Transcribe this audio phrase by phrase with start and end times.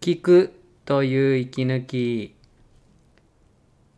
[0.00, 0.52] 聞く
[0.84, 2.36] という息抜き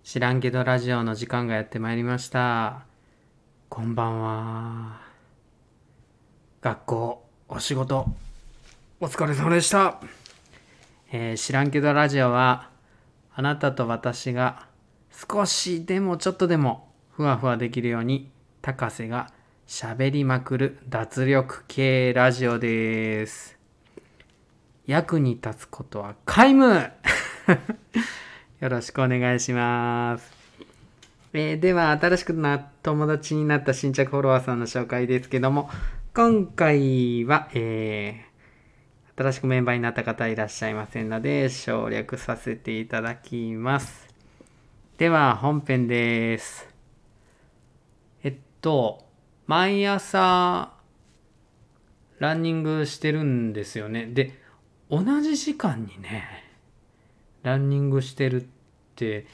[0.03, 2.87] 知らんけどラジオの時間がやってまいりました。
[3.69, 5.00] こんばんは。
[6.63, 8.07] 学校お仕事
[8.98, 10.00] お疲れ様でした、
[11.13, 12.71] えー知らんけどラジオは
[13.35, 14.67] あなたと私が
[15.12, 18.30] 少しでもちょっとでもふわふわできるように
[18.62, 19.30] 高瀬が
[19.67, 23.60] 喋りまくる脱力系ラジオです。
[24.91, 26.67] 役に立つことは皆無
[28.58, 30.32] よろしくお願いします。
[31.32, 35.70] えーでは、新しくな友達になった新着フォロワーさんの紹介ですけども、
[36.12, 38.30] 今回は、えー
[39.16, 44.09] 新しくメンバーになった方いらっしゃいませんので、省略させていただきます。
[44.98, 46.68] では、本編です。
[48.24, 49.06] えっと、
[49.46, 50.72] 毎朝、
[52.18, 54.06] ランニングしてるんですよね。
[54.06, 54.40] で、
[54.90, 56.44] 同じ時間にね、
[57.42, 58.46] ランニングしてるっ
[58.96, 59.26] て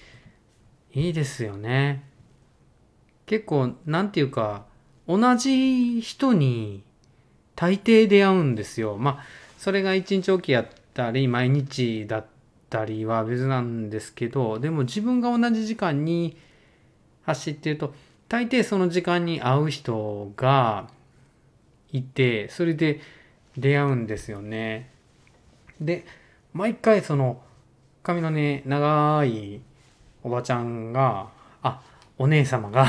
[0.92, 2.05] いいですよね。
[3.25, 4.66] 結構、なんていうか、
[5.08, 6.84] 同じ人に
[7.55, 8.97] 大抵出会うんですよ。
[8.98, 9.25] まあ、
[9.56, 12.27] それが一日おきやったり、毎日だっ
[12.69, 16.36] たりは別なんですけど、でも自分が同じ時間に
[17.22, 17.94] 走ってると、
[18.28, 20.91] 大抵その時間に会う人が
[21.92, 23.00] いて、それで
[23.56, 24.91] 出会うんですよね。
[25.80, 26.06] で
[26.52, 27.41] 毎回その
[28.02, 29.60] 髪のね長い
[30.22, 31.28] おばちゃんが
[31.62, 31.80] あ
[32.19, 32.86] お姉様が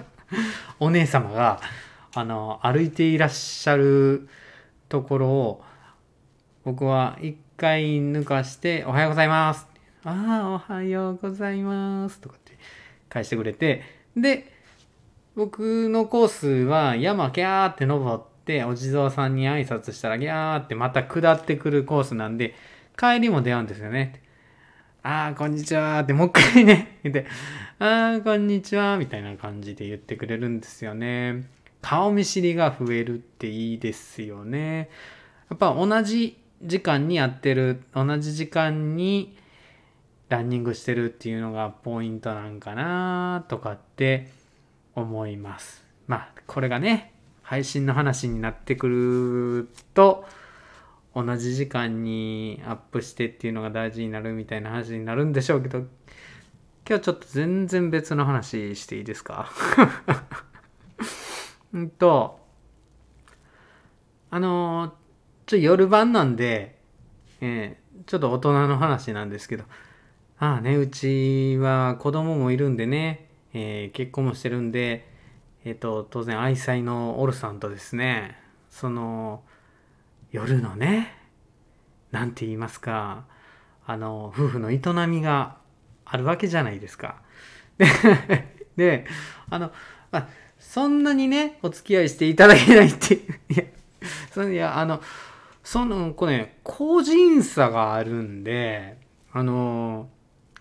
[0.80, 1.60] お姉様が
[2.14, 4.28] あの歩いていらっしゃる
[4.88, 5.64] ところを
[6.64, 9.66] 僕は一回抜かして「おはようございます」
[10.04, 12.52] 「ああおはようございます」とかって
[13.08, 13.82] 返してくれて。
[14.16, 14.52] で
[15.34, 18.33] 僕のコースは山キャーって登って
[18.66, 22.54] お地蔵さんに挨拶したらギャーってまた下ってくるコースなんで
[22.98, 24.22] 帰りも出会うんですよね。
[25.02, 27.26] ああ、こんにちはってもう一回ね、言って、
[27.78, 31.44] ああ、こんにちはみたいな感じで言ってくれるんですよね。
[31.82, 34.88] 顔見知りが増えるっていいですよね。
[35.50, 39.36] やっぱ同じ時間にやってる、同じ時間に
[40.30, 44.30] ランニングしてるっていうのがポイントなんかなとかって
[44.94, 45.84] 思います。
[46.06, 47.13] まあ、これがね、
[47.44, 50.26] 配信の話になってくると、
[51.14, 55.78] 同じ時間にアップしてっていうのが大事になるみたいな話になるんでしょうけど、
[56.88, 59.48] 今日ちょっと全然別の話していいですか？
[61.72, 62.40] うんと、
[64.30, 64.94] あの、
[65.46, 66.78] ちょ、夜晩なんで、
[67.40, 69.64] えーちょっと大人の話なんですけど、
[70.38, 75.13] ああね、うちは子供もいるんでね、えー結婚もしてるんで、
[75.64, 78.36] えっ、と、当然愛妻のオルさんとですね、
[78.70, 79.42] その、
[80.30, 81.16] 夜のね、
[82.10, 83.24] なんて言いますか、
[83.86, 85.56] あの、夫婦の営みが
[86.04, 87.16] あるわけじゃないですか。
[87.78, 87.86] で、
[88.76, 89.06] で
[89.48, 89.72] あの、
[90.12, 93.20] あ、そんなにね、お付き合いしていただけないってい、
[93.56, 93.64] や、
[94.30, 95.00] そいや、あの、
[95.62, 98.98] その、これ、ね、個人差があるんで、
[99.32, 100.08] あの、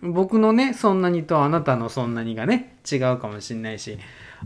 [0.02, 3.98] 僕のね、そんなにとあなたのそんなにがね、違うかもしれないし、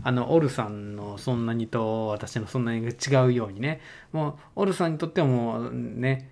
[0.02, 3.80] あの、オルさんのそんなにと私のそんなに違うようにね、
[4.12, 6.30] もう、オルさんにとってはもうね、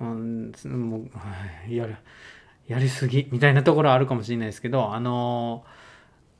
[0.00, 0.98] うん、も
[1.68, 1.96] う、やる、
[2.66, 5.64] やりすぎ、みたいなところはあるかもしれないですけど、あの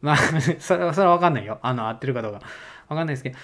[0.00, 0.16] まあ、
[0.60, 1.58] それは、それはわかんないよ。
[1.62, 2.40] あの、合ってるかどうか。
[2.88, 3.38] わかんないですけど、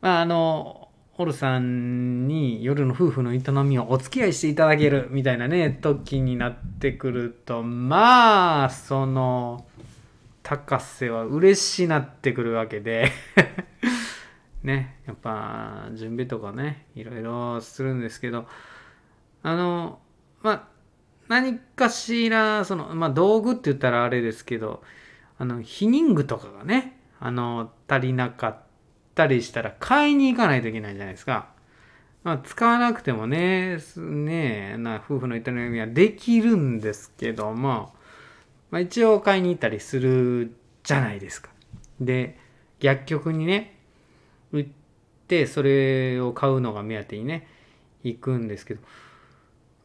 [0.00, 9.64] まあ、あの、オルさんに夜の夫婦の営みをお付き合いしていただけるみたいなね、時になってくると、まあ、その、
[10.44, 13.10] 高瀬は嬉しなってくるわけで、
[14.62, 18.46] ね、やっぱ、準備とかね、いろいろするんですけど、
[19.42, 20.00] あの、
[20.42, 20.68] まあ、
[21.28, 24.82] 何かしら、その、まあ、道具って言ったらあれですけど、
[25.38, 28.62] あの、避妊具とかがね、あの、足りなかっ
[29.14, 31.48] たりしたら買いに行かないといけないじゃないですか。
[32.22, 37.94] まあ、使わなくてもね、ねな夫婦の営みはできるんですけども、
[38.74, 41.48] まあ、一応買いに行ったりするじゃないですか。
[42.00, 42.36] で、
[42.80, 43.78] 薬局にね、
[44.50, 44.66] 売っ
[45.28, 47.46] て、それを買うのが目当てにね、
[48.02, 48.80] 行くんですけど、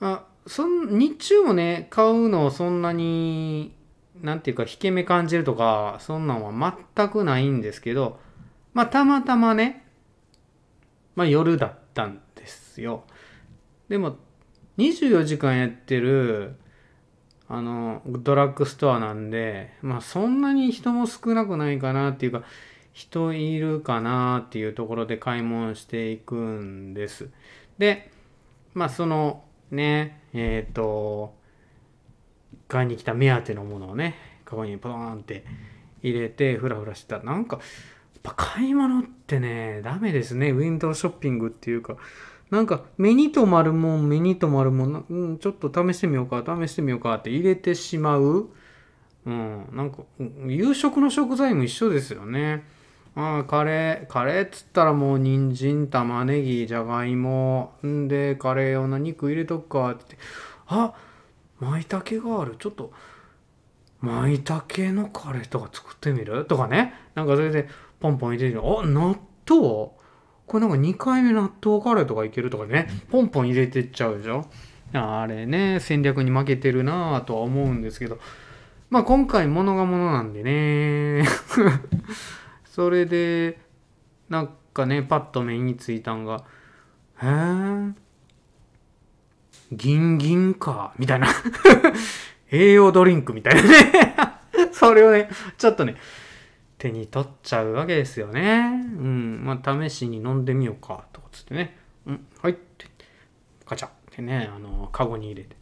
[0.01, 3.75] あそん日中もね、買うのをそんなに、
[4.23, 8.19] なんていうか、引け目感じるとか、そんなんは全くないんですけど、
[8.73, 9.85] まあ、たまたまね、
[11.15, 13.03] まあ、夜だったんですよ。
[13.87, 14.15] でも、
[14.79, 16.55] 24時間やってる、
[17.51, 22.43] あの、ドラッグストアなんで、まあ、そんなに人も少なくないかなっていうか、
[22.93, 27.29] 人いるかなっていうところで買い物していくんです。
[27.79, 28.11] で、
[28.75, 31.33] まあ、その、ね、えっ、と、
[32.67, 34.15] 買いに来た目当てのものをね、
[34.45, 35.43] カゴにポーンって
[36.03, 37.65] 入れて、ふらふらしてたら、なんか、やっ
[38.21, 40.51] ぱ買い物ってね、ダメですね。
[40.51, 41.97] ウィンドウショッピングっていうか、
[42.51, 48.49] なんか目に留まるもん、目に留まるもん、うん、ちょっと試してみようか、試してみようかって入れてしまう。
[49.25, 49.99] うん、なんか、
[50.47, 52.65] 夕食の食材も一緒ですよね。
[53.15, 60.17] ああ、カレー、カレーっつったらもう人参、玉ねぎ、じゃがいも、んで、カレー用の肉入れとくかって。
[60.67, 60.93] あ、
[61.59, 62.55] 舞茸がある。
[62.57, 62.93] ちょっと、
[63.99, 64.63] 舞茸
[64.93, 66.45] のカレーとか作ってみる？
[66.45, 66.93] とかね。
[67.13, 67.67] なんかそれで、
[67.99, 69.17] ポンポン入れてるあ、納
[69.47, 69.91] 豆？
[70.49, 74.47] これなんか2回目納豆カレーとかいけるとかね、ポンポン入れてっちゃうでしょ。
[74.93, 78.17] あれね、戦略に負けてるなぁとは思うんですけど、
[78.89, 81.23] まあ今回物が物なんでね、
[82.65, 83.59] それで、
[84.27, 86.43] なんかね、パッと目についたんが、
[87.21, 87.93] へぇ
[89.71, 91.27] ギンギンか、みたいな。
[92.51, 94.15] 栄養ドリンクみたいなね。
[94.73, 95.29] それをね、
[95.59, 95.95] ちょっとね、
[96.79, 98.71] 手に取っちゃうわけですよね。
[98.97, 99.45] うん。
[99.45, 101.77] まあ、試しに飲んでみようか、とかつってね。
[102.07, 102.87] うん、はいって、
[103.67, 105.55] ガチャってね、あの、カゴに入れて。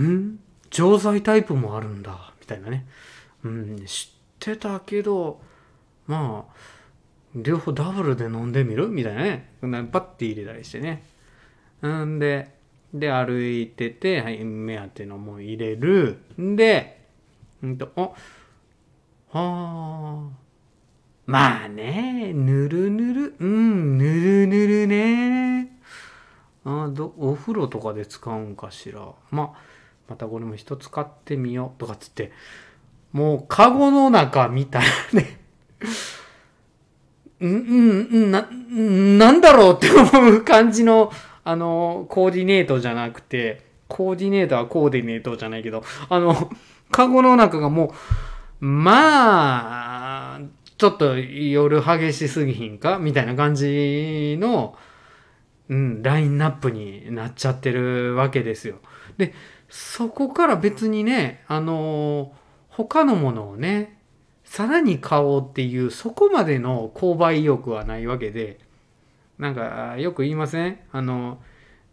[0.00, 0.38] ん？
[0.70, 2.86] 錠剤タイプもあるんだ、みたいなね。
[3.44, 5.40] うん、知ってたけど、
[6.06, 6.52] まあ、
[7.34, 8.88] 両方ダブルで飲んでみる？
[8.88, 9.52] みたいなね。
[9.62, 11.04] バッて入れたりしてね。
[11.82, 12.52] うんで、
[12.92, 16.18] で、歩いてて、はい、目当てのも入れる。
[16.40, 17.06] んで、
[17.64, 18.10] んと、あ、
[19.30, 20.48] はあ。
[21.26, 25.78] まあね、ぬるぬる、うん、ぬるぬるね。
[26.64, 29.00] あどお風呂とかで使うんかしら。
[29.30, 29.58] まあ、
[30.08, 32.32] またこれも一つ買ってみようとかつって、
[33.12, 35.40] もうカゴの中みたいなね。
[37.40, 38.48] うん、うん、な、
[39.26, 41.12] なんだろうって思う感じの、
[41.44, 46.50] あの、コーディネートじゃなくて、コーディネートはコーディネートじゃないけど、あの、
[46.90, 47.90] カゴの中がもう、
[48.60, 50.40] まあ、
[50.76, 52.98] ちょっと夜激しすぎひんか？
[52.98, 54.76] みたいな感じの、
[55.68, 58.76] うん、ラインナップになっちゃってるわけですよ。
[59.16, 59.34] で、
[59.68, 62.32] そこから別にね、あの
[62.68, 64.00] 他のものをね、
[64.44, 68.60] さらに買おうっていう、そこまでの購買意欲はないわけで、
[69.38, 70.78] なんか、よく言いません？
[70.90, 71.38] あの、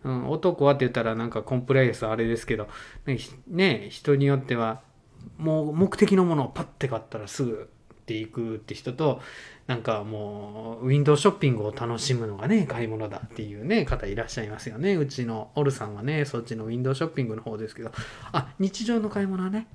[0.03, 2.69] うん、男はって言ったらなんかコンプライアンスあれですけど、
[3.47, 4.81] ね、人によっては
[5.37, 9.21] もう目的のものをパッて買ったらすぐっていくって人と
[9.67, 14.95] なんかもうウィンドウショッピングを楽しむのがね買い物だっていうね方いらっしゃいますよね。
[14.95, 17.91] うちのオルさんはねそっちのウィンドウショッピングの方ですけど。
[18.31, 19.67] あ日常の買い物はね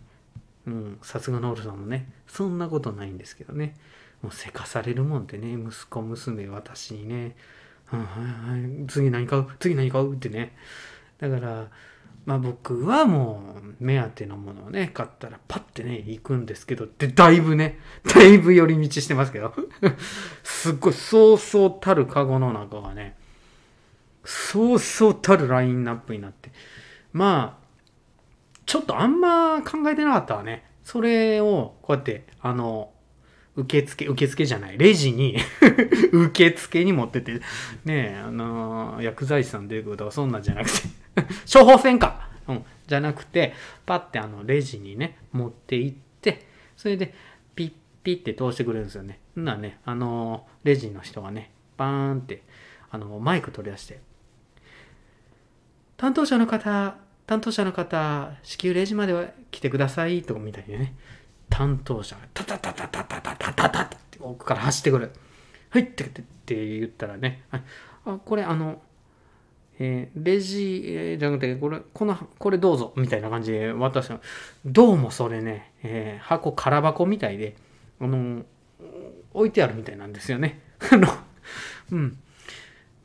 [0.67, 3.75] うんさすがのオルさんもねそんなことないんですけどね。
[4.23, 7.35] もうせかされるもんってね息子娘私にね、
[7.93, 8.07] うん、は
[8.55, 8.87] いはい。
[8.87, 9.47] 次何買う？
[9.59, 10.15] 次何買う？
[10.15, 10.55] ってね。
[11.19, 11.69] だから
[12.31, 17.81] まあ僕はもう目当てのものをね、買ったらパッてね、行くんですけど、で、だいぶね、
[18.15, 19.53] だいぶ寄り道してますけど、
[20.45, 23.17] すっごいそうそうたるカゴの中がね、
[24.25, 26.53] そうそうたるラインナップになって、
[27.13, 27.67] まあ、
[28.65, 30.71] ちょっとあんま考えてなかったわね。
[30.85, 32.93] それを、こうやって、あの、
[33.57, 35.37] 受付、受付じゃない、レジに
[36.13, 37.41] 受付に持ってて、
[37.85, 41.01] ねえ、あの、薬剤師さん出てくるとかそんなんじゃなくて。
[41.53, 42.65] 処方箋かうん。
[42.87, 43.55] じゃなくて、
[43.87, 46.47] パッてあの、レジにね、持って行って、
[46.77, 47.15] それで、
[47.55, 47.73] ピッ
[48.03, 49.21] ピッって通してくれるんですよね。
[49.37, 52.43] んなね、あのー、レジの人がね、バーンって、
[52.91, 54.01] あのー、マイク取り出して、
[55.97, 56.97] 担当者の方、
[57.27, 60.95] 担当者の方、至急レジまでは来てください、とかみたいにね、
[61.49, 65.13] 担当者がタタタタタタタタタタって奥から走ってくる。
[65.71, 66.09] はいってっ
[66.47, 67.63] て言ったらね、あ、
[68.25, 68.83] これあの、
[69.83, 74.21] えー、レジ、えー、じゃなくて、これ、この、これどうぞ、みたいな感じで渡した
[74.67, 77.57] どうもそれね、えー、箱、空箱みたいで、
[77.99, 78.45] あの、
[79.33, 80.61] 置いてあるみたいなんですよね。
[80.93, 81.09] あの、
[81.93, 82.19] うん。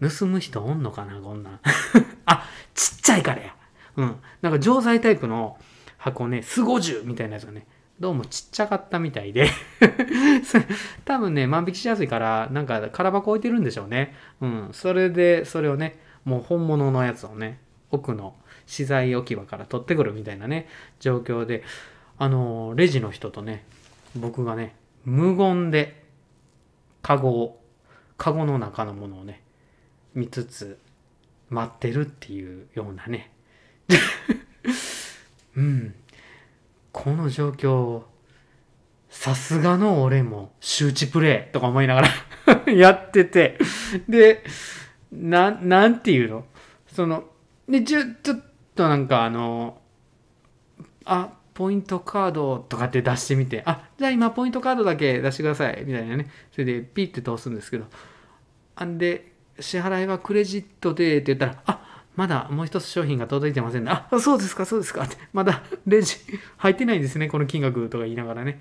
[0.02, 1.60] 盗む人おんのかな、こんなん。
[2.26, 3.56] あ、ちっちゃいからや。
[3.96, 4.16] うん。
[4.42, 5.58] なんか錠剤タイプの
[5.98, 7.66] 箱ね、スゴジュみたいなやつがね、
[8.02, 9.48] どうもちっちゃかったみたいで
[11.06, 14.14] 多分ね、万引きしやすいから、なんか空箱置いてるんでしょうね。
[14.42, 14.70] うん。
[14.74, 17.60] それで、それをね、もう本物のやつをね、
[17.92, 20.68] 奥の資材置き場から取ってくるみたいなね、
[21.00, 21.64] 状況で、
[22.18, 23.64] あのレジの人とね、
[24.16, 26.04] 僕がね、無言で、
[27.02, 27.62] カゴを、
[28.18, 29.42] カゴの中のものをね、
[30.14, 30.80] 見つつ、
[31.50, 33.32] 待ってるっていうようなね。
[35.56, 35.96] うん。
[36.92, 38.04] この状況、
[39.10, 43.60] さすがの俺も周知プレイとか思いながら やってて、
[44.10, 44.44] で、
[45.16, 46.46] な、なんていうの？
[46.88, 47.24] その、
[47.68, 48.40] で、ちょ、ちょっ
[48.76, 49.82] となんかあの、
[51.06, 56.30] あ、ポイントカードとかって出してみて、あ、じゃあ今ポイントカードだけ出してください、みたいなね。
[56.52, 57.86] それでピッて通すんですけど、
[58.76, 63.92] あんで、支払いはクレジットでって言ったら、あ、まだもう一つ商品が届いてませんね。
[63.92, 65.04] あ、そうですか、そうですか。
[65.04, 66.18] って、まだレジ
[66.58, 68.60] 入ってないんですね、この金額とか言いながらね、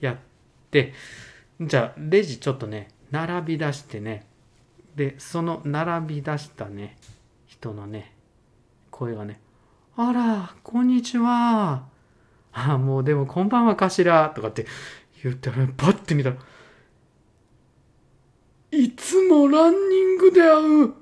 [0.00, 0.16] やっ
[0.70, 0.94] て、
[1.60, 4.26] じゃあ、レジちょっとね、並び出してね、
[5.00, 6.98] で、その並び出したね、
[7.46, 8.12] 人のね、
[8.90, 9.40] 声がね、
[9.96, 11.86] あら、こんにちは。
[12.52, 14.30] あ、もうでもこんばんはかしら。
[14.36, 14.66] とかって
[15.22, 16.36] 言って、パッて見たら、
[18.72, 20.92] いつもランニングで会う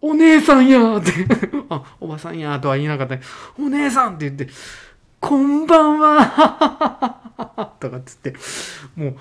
[0.00, 1.12] お姉さんやって
[1.70, 3.16] あ、おばさんやとは言いなかった。
[3.56, 4.52] お姉さんって言って、
[5.20, 8.34] こんばんはとかっつって、
[8.96, 9.16] もう、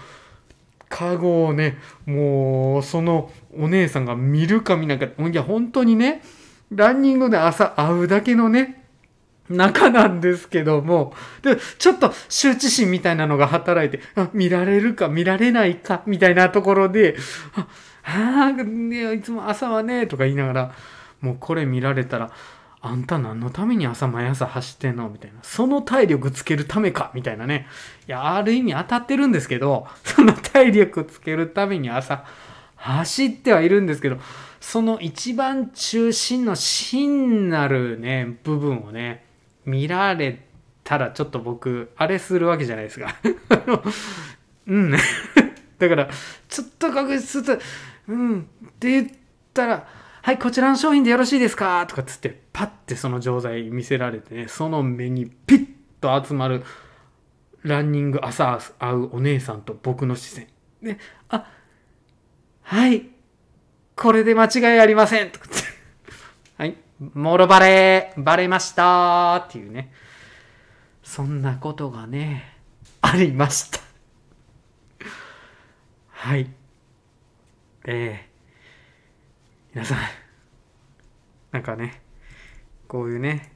[0.94, 5.08] カゴをね、もう、そのお姉さんが見るか見ないか。
[5.08, 6.22] いや、本当にね、
[6.70, 8.84] ランニングで朝会うだけのね、
[9.50, 17.16] 中なんですけども、でちょっと羞恥心みたいなのが働いて、あ見られるか見られないかみたいなところで、
[18.04, 20.76] ああ、ね、いつも朝はね、とか言いながら、
[21.22, 22.32] もうこれ見られたら、
[22.86, 25.08] あんた何のために朝毎朝走ってんの？
[25.10, 25.40] みたいな。
[25.42, 27.12] その体力つけるためか？
[27.14, 27.66] みたいなね。
[28.10, 32.26] いや、ある意味当たってるんですけど、 その体力つけるために朝
[32.76, 34.18] 走ってはいるんですけど、
[34.60, 39.24] その一番中心の芯なるね、部分をね、
[39.66, 40.46] 見られ
[40.84, 43.16] たらちょっと僕、あれするわけじゃないですか。
[44.68, 44.92] うん。
[45.80, 46.10] だから、
[46.50, 47.58] ちょっと確実と、
[48.10, 49.08] うんって言っ
[49.54, 49.88] たら、
[50.26, 51.86] はい、こちらの商品でよろしいですか？
[51.86, 55.68] とかつって、パッてその錠剤見せられてね、その目にピッ
[56.00, 56.64] と集まる、
[57.64, 60.48] ランニング朝会うお姉さんと僕の視線。
[60.82, 61.46] で、あ、
[62.62, 63.10] はい、
[63.98, 65.56] これで間違いありませんとかって、
[66.58, 66.78] はい、
[67.14, 69.92] もろバレ、バレましたっていうね。
[71.04, 72.60] そんなことがね、
[73.02, 73.82] ありました。
[76.12, 76.50] はい。
[77.84, 78.33] えー、
[79.74, 79.98] 皆さん、
[81.52, 82.02] なんかね、
[82.88, 83.54] こういうね、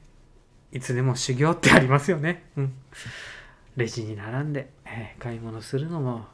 [0.72, 2.50] いつでも修行ってありますよね。
[2.56, 2.72] うん。
[3.76, 6.26] レジに並んで、えー、買い物するのも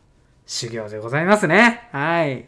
[0.47, 1.89] 修行でございますね。
[1.93, 2.47] はい。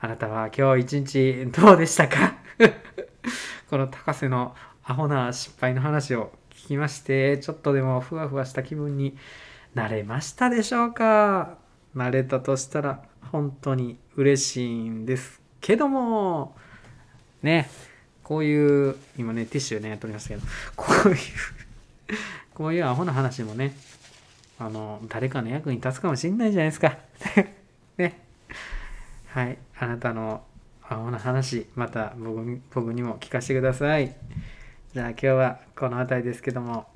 [0.00, 2.36] あなたは今日一日どうでしたか？
[3.70, 9.16] この高瀬のアホな失敗の話を聞きまして、ちょっとでもふわふわした気分に
[9.74, 11.56] なれましたでしょうか？
[11.94, 16.56] なれたとしたら本当に嬉しいんですけども、
[17.42, 17.68] ね、
[18.22, 20.42] こういう、今ね、ティッシュね、取りましたけど、
[20.76, 21.16] こういう
[22.54, 23.74] こういうアホな話もね、
[24.58, 26.98] あの、誰かの役に立つかもしんないじゃないですか。
[27.96, 28.20] ね。
[29.28, 29.58] はい。
[29.78, 30.42] あなたの
[30.82, 34.14] アホな話、また僕僕にも聞かせてください。
[34.94, 36.86] じゃあ今日はこの辺りですけども。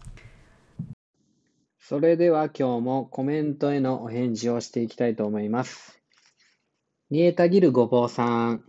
[1.78, 6.01] それでは今日もコメントへのお返事をしていきたいと思います。
[7.12, 8.64] 煮えたぎるごぼうさん。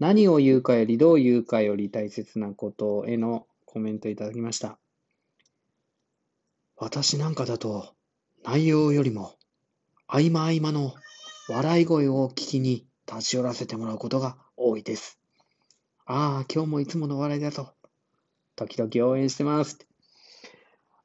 [0.00, 4.80] 何を言うかよりどう言うかより大切なことへのコメントいただきました。
[6.74, 7.94] 私なんかだと
[8.42, 9.36] 内容よりも
[10.08, 10.92] 合間合間の
[11.48, 15.20] 笑い声を聞きに立ち寄らせてもらうことが多いです。
[16.04, 17.74] ああ、今日もいつもの笑いだと。
[18.56, 19.78] 時々応援してます。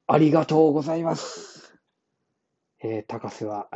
[0.07, 1.77] ありがとうございます。
[2.81, 3.69] えー、高瀬は、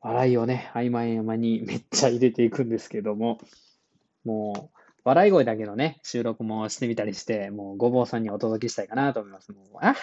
[0.00, 3.40] 笑いをね、合間合間に めっちゃ入れていくんですけども、
[4.24, 9.52] もう、笑い声だけのね、収録もしてみたりして、もうごぼうさんにお届けしたいかなと思います。
[9.52, 9.96] もう、あはは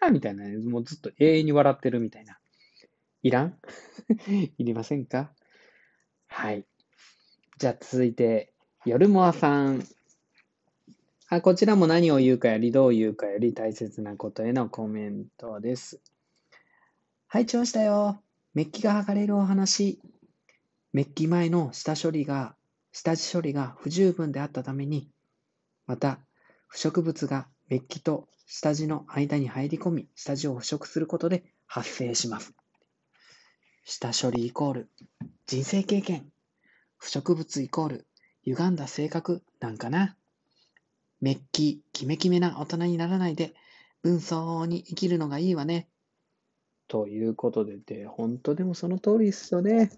[0.00, 2.38] はみたいな、ね、もうずっと永遠に笑ってるみたいな。
[3.22, 3.58] いらん？
[4.58, 5.32] いりませんか？
[6.26, 6.66] はい。
[7.58, 8.52] じゃあ続いて、
[8.84, 9.82] 夜もあさん。
[11.30, 16.00] あ、こちらも何を言うかよりどう言うかより大切なことへのコメントです。
[17.26, 18.22] はい、調子だよ。
[18.54, 20.00] メッキが剥がれるお話。
[20.92, 22.56] メッキ前の下処理が、
[22.92, 25.10] 下地処理が不十分であったために、
[25.86, 26.18] また、
[26.66, 32.54] 腐食物がメッキと下地の間に入り込み、下地を腐食することで発生します。
[33.84, 34.90] 下処理イコール
[35.46, 36.30] 人生経験。
[36.96, 38.06] 不植物イコール
[38.44, 40.16] 歪んだ性格なんかな。
[41.20, 43.54] めっき、キメキメな大人にならないで、
[44.02, 45.88] 文装に生きるのがいいわね。
[46.88, 49.90] ということで、で、本当でもその通りですよね。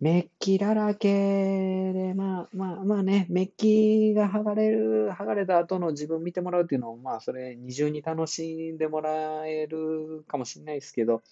[0.00, 11.22] メッキだらけで、まあまあまあね、メッキが剥がれる、剥がれた後の自分見てもらうっていうのも、まあそれ二重に楽しんでもらえるかもしれないですけど、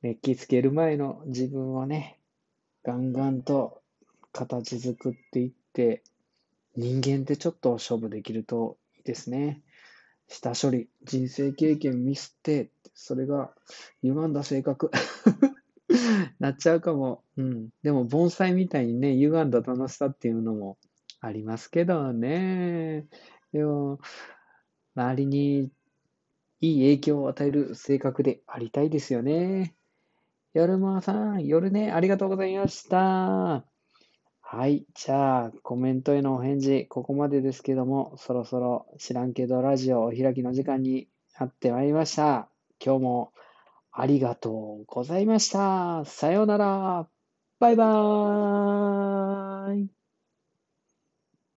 [0.00, 2.18] メッキつける前の自分をね、
[2.82, 3.82] ガンガンと
[4.32, 6.02] 形作っていって、
[6.76, 9.60] 人間ってちょっと勝負できるといいですね。
[10.28, 13.52] 下処理、人生経験ミスって、それが
[14.02, 14.90] 歪んだ性格
[16.38, 17.22] なっちゃうかも。
[17.36, 17.68] うん。
[17.82, 20.78] でも、盆栽みたいにね、歪んだ楽しさっていうのも
[21.20, 23.06] ありますけどね。
[23.52, 23.98] でも、
[24.96, 25.70] 周りに
[26.60, 29.74] いい影響を与える性格でありたいですよね。
[30.54, 33.66] 夜間さん、夜ね、ありがとうございました。
[34.56, 34.86] はい。
[34.94, 41.08] じゃあ、コメントへのお返事、ここまでですけども、そろそろ知らんけどラジオお開きの時間に
[41.40, 42.48] なってまいりました。
[42.84, 43.32] 今日も
[43.90, 44.50] ありがと
[44.82, 46.04] うございました。
[46.04, 47.08] さようなら。
[47.58, 49.93] バイバーイ。